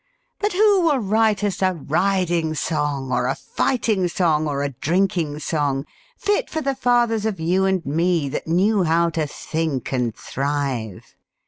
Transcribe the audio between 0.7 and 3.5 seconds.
will write us a riding song Or a